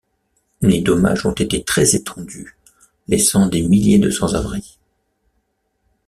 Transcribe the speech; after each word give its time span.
Les 0.63 0.81
dommages 0.81 1.27
ont 1.27 1.31
été 1.33 1.63
très 1.63 1.95
étendus, 1.95 2.57
laissant 3.07 3.45
des 3.45 3.61
milliers 3.61 3.99
de 3.99 4.09
sans-abris. 4.09 4.79